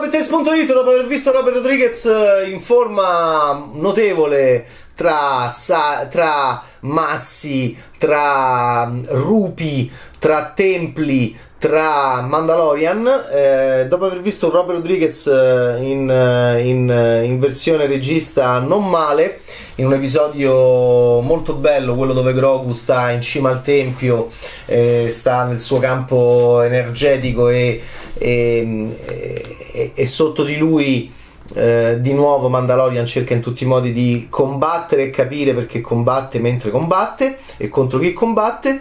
[0.00, 8.86] Bettes.it dopo aver visto Robert Rodriguez eh, in forma notevole tra, sa- tra massi, tra
[8.86, 16.66] mm, rupi, tra templi, tra Mandalorian, eh, dopo aver visto Robert Rodriguez eh, in, eh,
[16.66, 19.40] in, in, versione regista non male,
[19.74, 24.30] in un episodio molto bello, quello dove Grogu sta in cima al tempio,
[24.64, 27.82] eh, sta nel suo campo energetico e,
[28.20, 28.96] e,
[29.72, 31.10] e, e sotto di lui
[31.54, 36.38] eh, di nuovo Mandalorian cerca in tutti i modi di combattere e capire perché combatte
[36.38, 38.80] mentre combatte e contro chi combatte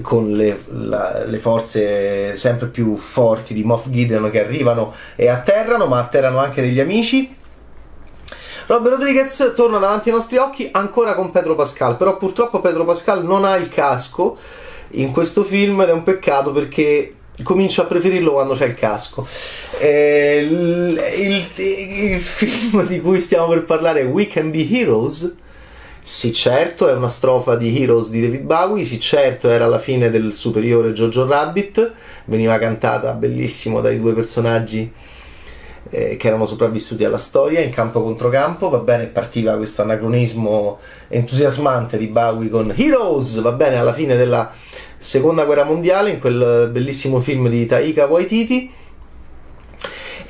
[0.00, 5.86] con le, la, le, forze sempre più forti di Moff Gideon che arrivano e atterrano,
[5.86, 7.36] ma atterrano anche degli amici.
[8.66, 13.24] Robert Rodriguez torna davanti ai nostri occhi ancora con Pedro Pascal, però purtroppo Pedro Pascal
[13.24, 14.38] non ha il casco
[14.90, 19.26] in questo film ed è un peccato perché comincio a preferirlo quando c'è il casco.
[19.78, 25.36] Eh, il, il, il, film di cui stiamo per parlare è We Can Be Heroes
[26.04, 28.84] sì, certo, è una strofa di Heroes di David Bowie.
[28.84, 31.92] Sì, certo, era la fine del superiore Jojo Rabbit.
[32.24, 34.92] Veniva cantata bellissimo dai due personaggi
[35.92, 38.68] eh, che erano sopravvissuti alla storia in campo contro campo.
[38.68, 43.40] Va bene, partiva questo anacronismo entusiasmante di Bowie con Heroes.
[43.40, 44.50] Va bene, alla fine della
[44.96, 48.80] seconda guerra mondiale, in quel bellissimo film di Taika Waititi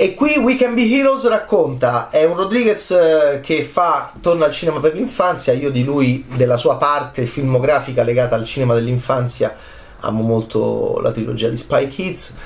[0.02, 4.50] e qui We Can Be Heroes racconta, è un Rodriguez eh, che fa, torna al
[4.50, 9.54] cinema per l'infanzia, io di lui, della sua parte filmografica legata al cinema dell'infanzia,
[10.00, 12.36] amo molto la trilogia di Spy Kids,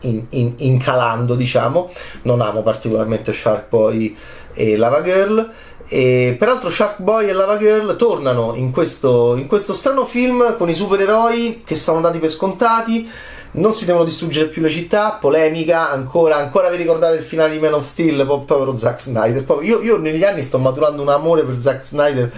[0.00, 1.90] in, in, incalando diciamo,
[2.22, 4.16] non amo particolarmente Shark Boy
[4.52, 5.50] e Lava Girl.
[5.92, 10.68] E peraltro Shark Boy e Lava Girl tornano in questo, in questo strano film con
[10.68, 13.10] i supereroi che sono dati per scontati.
[13.52, 17.58] Non si devono distruggere più le città, polemica, ancora, ancora vi ricordate il finale di
[17.58, 21.60] Man of Steel, povero Zack Snyder, io, io negli anni sto maturando un amore per
[21.60, 22.30] Zack Snyder,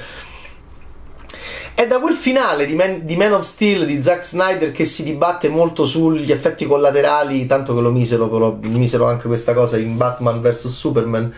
[1.75, 5.03] è da quel finale di Man, di Man, of Steel di Zack Snyder che si
[5.03, 9.97] dibatte molto sugli effetti collaterali, tanto che lo misero, però misero anche questa cosa in
[9.97, 11.33] Batman vs Superman.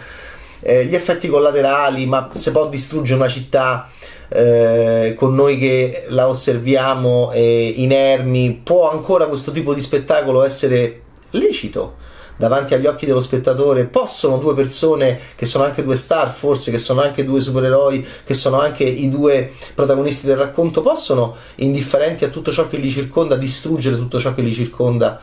[0.61, 3.89] Eh, gli effetti collaterali, ma se può distruggere una città,
[4.29, 11.03] eh, con noi che la osserviamo eh, inermi, può ancora questo tipo di spettacolo essere
[11.31, 11.97] lecito?
[12.37, 16.79] Davanti agli occhi dello spettatore possono due persone che sono anche due star forse che
[16.79, 22.29] sono anche due supereroi che sono anche i due protagonisti del racconto possono indifferenti a
[22.29, 25.21] tutto ciò che li circonda distruggere tutto ciò che li circonda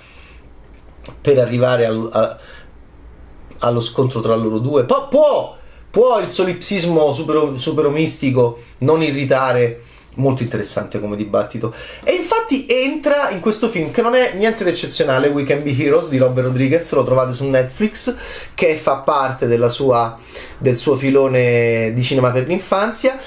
[1.19, 2.37] per arrivare al, a,
[3.59, 5.59] allo scontro tra loro due può, può
[5.91, 9.81] Può il solipsismo super, superomistico non irritare?
[10.15, 11.73] Molto interessante come dibattito.
[12.03, 15.75] E infatti entra in questo film che non è niente di eccezionale, We Can Be
[15.77, 18.15] Heroes di Robert Rodriguez, lo trovate su Netflix,
[18.53, 20.17] che fa parte sua,
[20.57, 23.17] del suo filone di cinema per l'infanzia.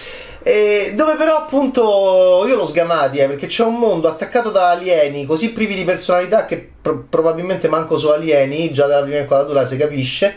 [0.46, 5.24] E dove però appunto io l'ho sgamati eh, perché c'è un mondo attaccato da alieni
[5.24, 9.78] così privi di personalità che pro- probabilmente manco sono alieni, già dalla prima inquadratura si
[9.78, 10.36] capisce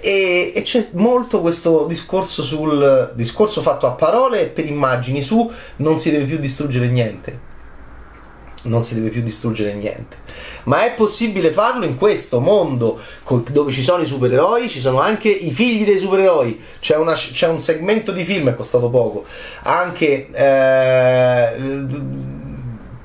[0.00, 5.50] e, e, c'è molto questo discorso sul discorso fatto a parole e per immagini su
[5.76, 7.46] non si deve più distruggere niente.
[8.64, 10.16] Non si deve più distruggere niente.
[10.64, 13.00] Ma è possibile farlo in questo mondo
[13.50, 16.60] dove ci sono i supereroi, ci sono anche i figli dei supereroi.
[16.80, 19.24] C'è, una, c'è un segmento di film, è costato poco,
[19.62, 21.56] anche eh,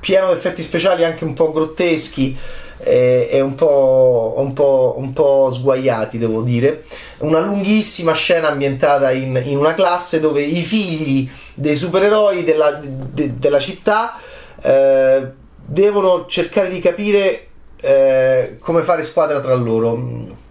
[0.00, 2.36] pieno di effetti speciali, anche un po' grotteschi
[2.84, 6.84] e, e un, po', un, po', un, po', sguaiati, devo dire.
[7.18, 13.38] Una lunghissima scena ambientata in, in una classe dove i figli dei supereroi della, de,
[13.38, 14.18] della città
[14.62, 15.32] eh,
[15.64, 17.46] devono cercare di capire
[17.80, 20.42] eh, come fare squadra tra loro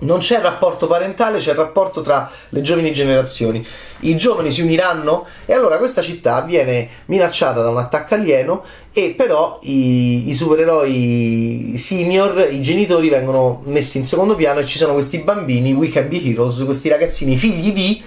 [0.00, 3.66] non c'è rapporto parentale, c'è il rapporto tra le giovani generazioni.
[4.00, 8.62] I giovani si uniranno e allora questa città viene minacciata da un attacco alieno
[8.92, 14.78] e però i, i supereroi senior, i genitori vengono messi in secondo piano e ci
[14.78, 18.02] sono questi bambini, We Can Be Heroes, questi ragazzini figli di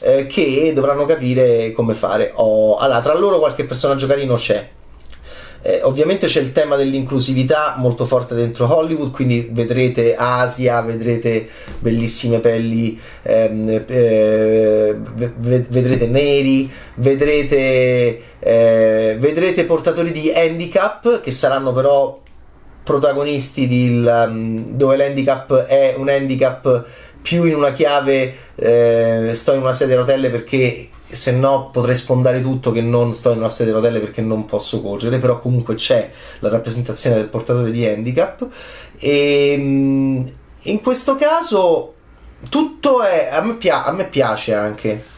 [0.00, 2.32] eh, che dovranno capire come fare.
[2.34, 4.68] Oh, allora, tra loro qualche personaggio carino c'è
[5.62, 11.48] eh, ovviamente c'è il tema dell'inclusività molto forte dentro Hollywood, quindi vedrete Asia, vedrete
[11.78, 22.20] bellissime pelli, ehm, eh, vedrete neri, vedrete, eh, vedrete portatori di handicap che saranno però
[22.82, 26.84] protagonisti di, um, dove l'handicap è un handicap
[27.22, 31.94] più in una chiave eh, sto in una sedia a rotelle perché se no potrei
[31.94, 35.40] sfondare tutto che non sto in una sedia a rotelle perché non posso correre, però
[35.40, 36.10] comunque c'è
[36.40, 38.46] la rappresentazione del portatore di handicap.
[38.98, 39.52] E,
[40.64, 41.94] in questo caso
[42.48, 45.10] tutto è a me, pia- a me piace anche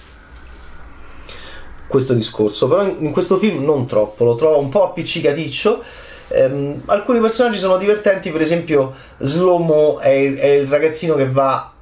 [1.87, 5.82] questo discorso però in, in, questo film non troppo lo trovo un po' appiccicaticcio.
[6.29, 11.74] Ehm, alcuni personaggi sono divertenti per esempio Slomo è è il ragazzino che va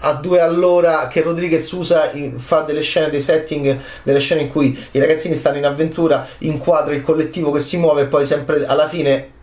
[0.00, 4.78] a due all'ora che Rodriguez usa fa delle scene dei setting delle scene in cui
[4.92, 8.86] i ragazzini stanno in avventura inquadra il collettivo che si muove e poi sempre alla
[8.86, 9.36] fine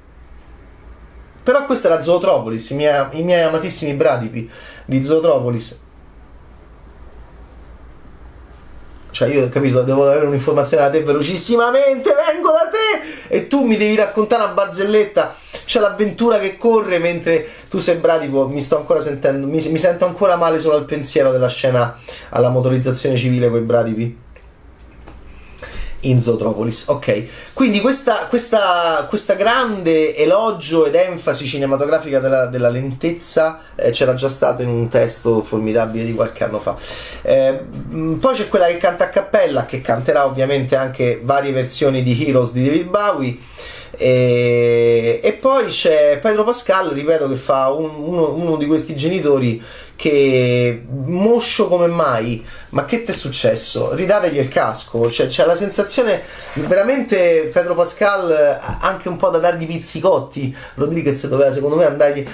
[1.45, 4.49] però questa era Zootropolis, i miei, i miei amatissimi bradipi
[4.83, 5.79] di Zootropolis.
[9.11, 13.77] Cioè io capito, devo avere un'informazione da te velocissimamente, vengo da te e tu mi
[13.77, 15.35] devi raccontare una barzelletta.
[15.65, 20.05] C'è l'avventura che corre mentre tu sei bradipo, mi sto ancora sentendo, mi, mi sento
[20.05, 21.97] ancora male solo al pensiero della scena
[22.29, 24.23] alla motorizzazione civile con i bradipi
[26.05, 26.85] in Zootropolis.
[26.87, 27.23] Ok,
[27.53, 34.29] quindi questa, questa, questa, grande elogio ed enfasi cinematografica della, della lentezza eh, c'era già
[34.29, 36.75] stato in un testo formidabile di qualche anno fa.
[37.21, 37.59] Eh,
[38.19, 42.51] poi c'è quella che canta a cappella, che canterà ovviamente anche varie versioni di Heroes
[42.51, 43.37] di David Bowie.
[43.97, 49.61] E, e poi c'è Pedro Pascal, ripeto, che fa un, uno, uno di questi genitori
[49.95, 52.45] che moscio come mai?
[52.69, 53.93] Ma che ti è successo?
[53.93, 55.09] ridategli il casco.
[55.09, 56.21] Cioè, c'è la sensazione
[56.53, 62.27] veramente Pedro Pascal anche un po' da dargli pizzicotti Rodriguez doveva secondo me andargli.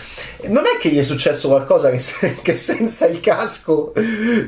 [0.47, 2.01] Non è che gli è successo qualcosa che,
[2.41, 3.93] che senza il casco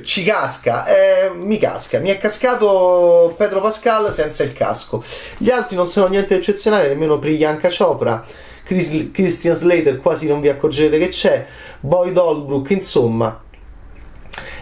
[0.04, 0.86] ci casca.
[0.88, 2.00] Eh, mi casca.
[2.00, 5.04] Mi è cascato Pedro Pascal senza il casco.
[5.38, 8.26] Gli altri non sono niente eccezionale nemmeno Priyanka Chopra
[8.64, 11.46] Chris, Christian Slater quasi non vi accorgete che c'è.
[11.80, 13.42] Boyd Holbrook insomma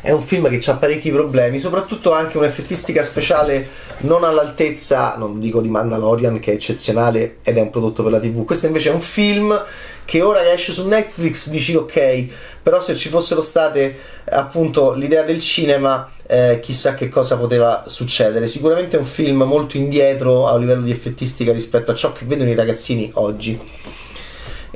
[0.01, 3.68] è un film che ha parecchi problemi, soprattutto anche un'effettistica speciale
[4.00, 8.19] non all'altezza, non dico di Mandalorian che è eccezionale ed è un prodotto per la
[8.19, 9.63] TV, questo invece è un film
[10.03, 12.27] che ora che esce su Netflix dici ok,
[12.63, 13.95] però se ci fossero state
[14.25, 18.48] appunto l'idea del cinema, eh, chissà che cosa poteva succedere.
[18.48, 22.50] Sicuramente è un film molto indietro a livello di effettistica rispetto a ciò che vedono
[22.50, 23.59] i ragazzini oggi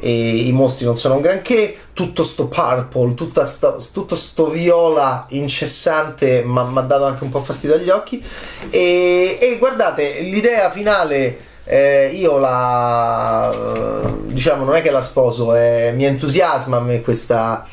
[0.09, 3.15] i mostri non sono un granché, tutto sto purple,
[3.45, 8.23] sto, tutto sto viola incessante mi ha dato anche un po' fastidio agli occhi.
[8.69, 15.91] E, e guardate l'idea finale eh, io la diciamo non è che la sposo eh,
[15.95, 17.65] mi entusiasma a me questa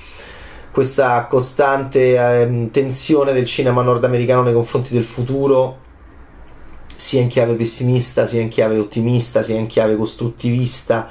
[0.70, 5.81] questa costante eh, tensione del cinema nordamericano nei confronti del futuro
[6.94, 11.11] sia in chiave pessimista sia in chiave ottimista sia in chiave costruttivista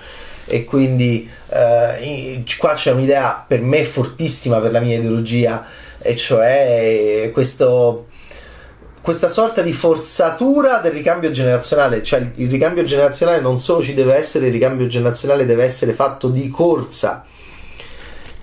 [0.51, 5.65] e quindi eh, qua c'è un'idea per me fortissima per la mia ideologia
[6.01, 8.07] e cioè questo,
[9.01, 14.15] questa sorta di forzatura del ricambio generazionale, cioè il ricambio generazionale non solo ci deve
[14.15, 17.25] essere, il ricambio generazionale deve essere fatto di corsa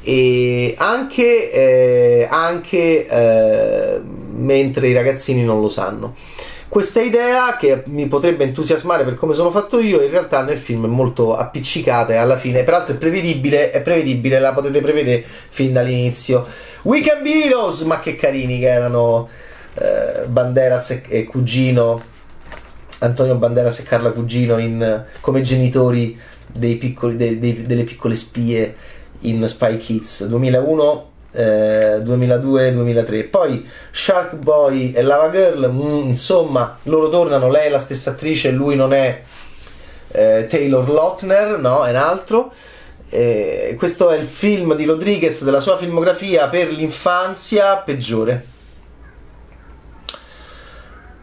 [0.00, 4.00] e anche, eh, anche eh,
[4.34, 6.14] mentre i ragazzini non lo sanno.
[6.68, 10.84] Questa idea, che mi potrebbe entusiasmare per come sono fatto io, in realtà nel film
[10.84, 15.72] è molto appiccicata e alla fine, peraltro è prevedibile, è prevedibile, la potete prevedere fin
[15.72, 16.46] dall'inizio.
[16.82, 19.30] Weekend Heroes, ma che carini che erano
[19.74, 22.02] eh, Banderas e, e, Cugino,
[22.98, 26.20] Antonio Banderas e Carla Cugino in, come genitori
[26.52, 28.76] piccoli, dei, dei, delle piccole spie
[29.20, 33.28] in Spy Kids 2001 eh, 2002-2003.
[33.28, 38.50] Poi Shark Boy e Lava Girl, mm, insomma, loro tornano, lei è la stessa attrice,
[38.50, 39.22] lui non è
[40.08, 42.52] eh, Taylor Lautner, no, è un altro.
[43.10, 48.56] Eh, questo è il film di Rodriguez della sua filmografia per l'infanzia peggiore.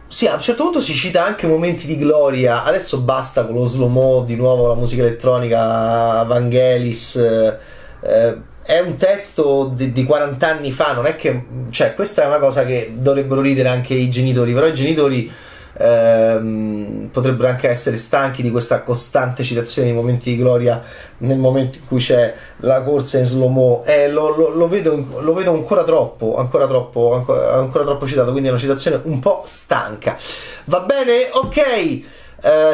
[0.08, 2.62] Sì, a un certo punto si cita anche momenti di gloria.
[2.64, 7.16] Adesso basta con lo slow mo, di nuovo la musica elettronica, Vangelis.
[7.16, 11.44] Eh, è un testo di, di, 40 anni fa, non è che...
[11.70, 15.32] cioè questa è una cosa che dovrebbero ridere anche i genitori, però i genitori
[15.78, 20.82] ehm, potrebbero anche essere stanchi di questa costante citazione dei momenti di gloria
[21.18, 25.20] nel momento in cui c'è la corsa in slow mo eh, lo, lo, lo, vedo,
[25.20, 29.20] lo, vedo, ancora troppo, ancora troppo, ancora, ancora, troppo citato, quindi è una citazione un
[29.20, 30.16] po' stanca.
[30.64, 31.28] Va bene?
[31.30, 32.02] Ok, eh,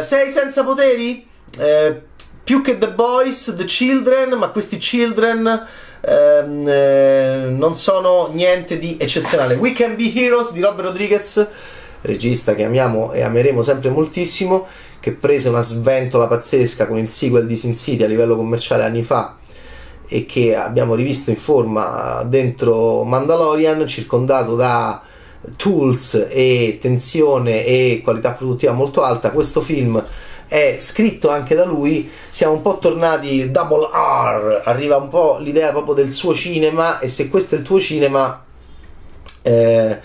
[0.00, 1.28] sei senza poteri?
[1.58, 2.02] Eh,
[2.52, 5.66] più che The Boys, The Children, ma questi Children
[6.02, 9.54] ehm, eh, non sono niente di eccezionale.
[9.54, 11.48] We Can Be Heroes di Robert Rodriguez,
[12.02, 14.66] regista che amiamo e ameremo sempre moltissimo,
[15.00, 19.02] che prese una sventola pazzesca con il sequel di Sin City a livello commerciale anni
[19.02, 19.38] fa
[20.06, 25.00] e che abbiamo rivisto in forma dentro Mandalorian, circondato da
[25.56, 29.30] tools e tensione e qualità produttiva molto alta.
[29.30, 30.04] Questo film
[30.52, 35.70] è scritto anche da lui, siamo un po' tornati double R, arriva un po' l'idea
[35.70, 38.44] proprio del suo cinema e se questo è il tuo cinema
[39.40, 39.98] eh,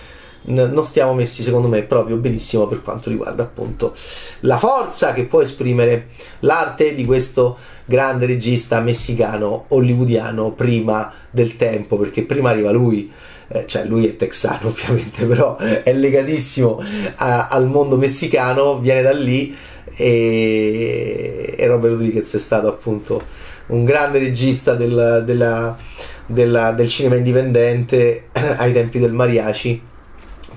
[0.43, 3.93] non stiamo messi secondo me proprio benissimo per quanto riguarda appunto
[4.41, 6.07] la forza che può esprimere
[6.39, 13.11] l'arte di questo grande regista messicano hollywoodiano prima del tempo perché prima arriva lui
[13.49, 16.81] eh, cioè lui è texano ovviamente però è legatissimo
[17.15, 19.53] a, al mondo messicano viene da lì
[19.95, 23.21] e, e Robert Rodriguez è stato appunto
[23.67, 25.77] un grande regista del, della,
[26.25, 29.81] della, del cinema indipendente ai tempi del mariachi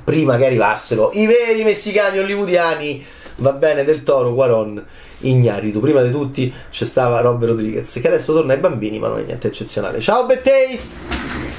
[0.04, 3.04] prima che arrivassero i veri messicani hollywoodiani,
[3.36, 4.84] va bene, del Toro, Guaron,
[5.20, 5.80] Ignaritu.
[5.80, 9.22] Prima di tutti c'è stava Robert Rodriguez, che adesso torna ai bambini, ma non è
[9.22, 10.00] niente eccezionale.
[10.00, 11.49] Ciao, Bad!